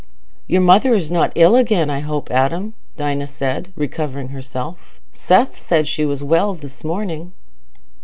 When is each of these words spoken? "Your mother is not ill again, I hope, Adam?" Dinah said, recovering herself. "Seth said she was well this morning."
"Your 0.47 0.61
mother 0.61 0.95
is 0.95 1.11
not 1.11 1.31
ill 1.35 1.55
again, 1.55 1.91
I 1.91 1.99
hope, 1.99 2.31
Adam?" 2.31 2.73
Dinah 2.97 3.27
said, 3.27 3.71
recovering 3.75 4.29
herself. 4.29 4.99
"Seth 5.13 5.61
said 5.61 5.87
she 5.87 6.05
was 6.07 6.23
well 6.23 6.55
this 6.55 6.83
morning." 6.83 7.33